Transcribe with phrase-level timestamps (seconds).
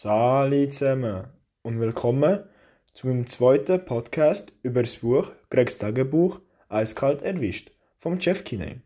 [0.00, 1.24] Sali zusammen
[1.62, 2.44] und willkommen
[2.92, 8.80] zu meinem zweiten Podcast über das Buch Gregs Tagebuch Eiskalt erwischt vom Jeff Kinney.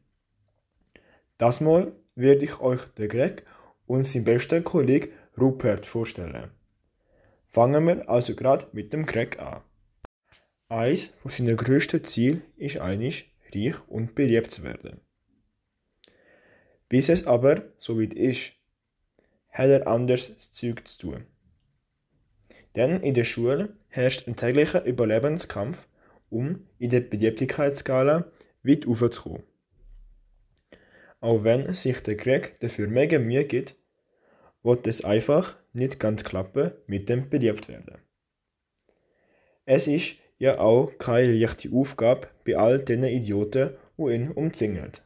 [1.37, 3.45] Das Mal werde ich euch den Greg
[3.85, 6.51] und seinen besten Kollegen Rupert vorstellen.
[7.51, 9.61] Fangen wir also gerade mit dem Greg an.
[10.71, 15.03] Eins von seinen grössten Zielen ist eigentlich, reich und beliebt zu werden.
[16.89, 18.55] Bis es aber so weit ist,
[19.53, 21.27] er anderes Zeug zu tun.
[22.75, 25.87] Denn in der Schule herrscht ein täglicher Überlebenskampf,
[26.31, 28.25] um in der Beliebtheitsskala
[28.63, 29.43] weit aufzukommen.
[31.21, 33.77] Auch wenn sich der Greg dafür mega Mühe gibt,
[34.63, 37.99] wird es einfach nicht ganz klappen mit dem Beliebtwerden.
[39.65, 45.03] Es ist ja auch keine leichte Aufgabe bei all den Idioten, die ihn umzingelt.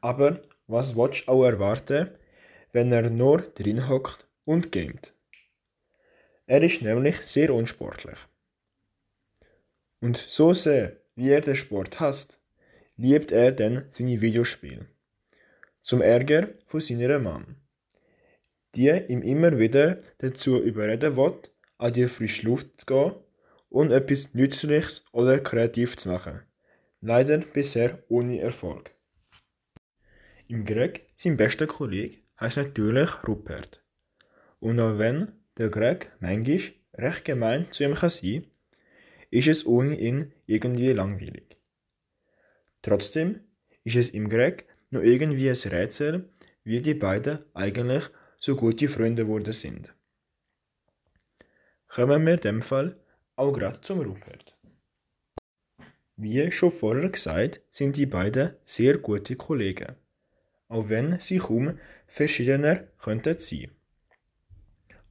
[0.00, 2.10] Aber was du auch erwarten,
[2.72, 5.12] wenn er nur drin hockt und gamet?
[6.46, 8.18] Er ist nämlich sehr unsportlich.
[10.00, 12.38] Und so sehr, wie er den Sport hasst,
[12.96, 14.86] liebt er dann seine Videospiele.
[15.82, 17.56] Zum Ärger von seiner Mom,
[18.74, 21.38] die ihm immer wieder dazu überreden will,
[21.78, 23.14] an die frische Luft zu gehen
[23.70, 26.42] und etwas Nützliches oder kreativ zu machen.
[27.00, 28.90] Leider bisher ohne Erfolg.
[30.50, 33.82] Im Greg, sein bester Kollege, heißt natürlich Rupert.
[34.60, 38.46] Und auch wenn der Greg manchmal recht gemein zu ihm kann sein,
[39.30, 41.58] ist es ohne ihn irgendwie langweilig.
[42.80, 43.40] Trotzdem
[43.84, 46.30] ist es im Greg noch irgendwie ein Rätsel,
[46.64, 48.04] wie die beiden eigentlich
[48.38, 49.92] so gute Freunde geworden sind.
[51.88, 52.96] Kommen wir in dem Fall
[53.36, 54.56] auch gerade zum Rupert.
[56.16, 59.94] Wie schon vorher gesagt, sind die beiden sehr gute Kollegen,
[60.68, 63.70] auch wenn sie kaum verschiedener könnten sein.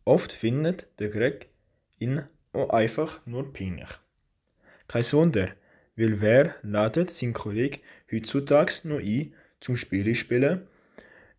[0.06, 1.48] Oft findet der Greg
[2.00, 2.24] ihn
[2.54, 3.90] auch einfach nur peinlich.
[4.88, 5.50] Kein Wunder,
[5.96, 7.82] weil wer ladet seinen Kollegen
[8.12, 10.68] heutzutage noch ein zum Spiele spielen,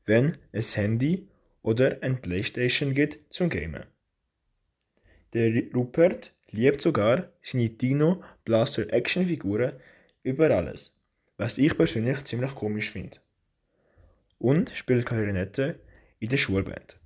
[0.05, 1.29] wenn es Handy
[1.63, 3.85] oder ein Playstation gibt zum Gamen.
[5.33, 9.73] Der Rupert liebt sogar seine Dino Blaster Actionfiguren
[10.23, 10.93] über alles,
[11.37, 13.19] was ich persönlich ziemlich komisch finde.
[14.39, 15.81] Und spielt Klarinette
[16.21, 16.99] in der Schulband.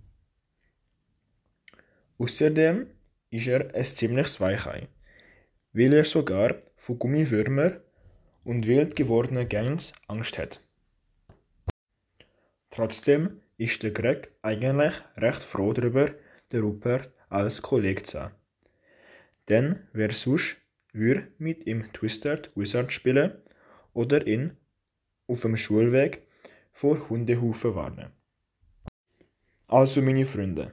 [2.19, 2.87] Außerdem
[3.31, 4.89] ist er ein ziemliches Weichei,
[5.73, 7.81] weil er sogar vor Gummiwürmer
[8.45, 10.63] und wild gewordenen Gangs Angst hat.
[12.71, 16.11] Trotzdem ist der Greg eigentlich recht froh darüber,
[16.53, 18.35] den Rupert als Kollege zu haben.
[19.49, 20.57] Denn wer sonst
[20.93, 23.33] würde mit ihm Twisted Wizard spielen
[23.95, 24.57] oder ihn
[25.27, 26.27] auf dem Schulweg
[26.83, 28.11] vor Hundehaufen warnen.
[29.69, 30.73] Also meine Freunde,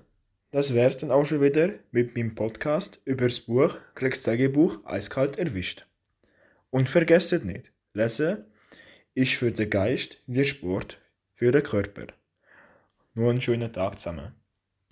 [0.50, 5.38] das wär's dann auch schon wieder mit meinem Podcast über das Buch Klecks Tagebuch eiskalt
[5.38, 5.86] erwischt.
[6.72, 8.44] Und vergesst nicht, lesen
[9.14, 10.97] ist für den Geist wie Sport
[11.36, 12.08] für den Körper.
[13.14, 14.34] Nur einen schönen Tag zusammen.